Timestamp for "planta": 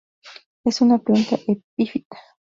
0.97-1.37